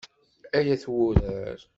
[0.57, 1.59] Ay at wurar.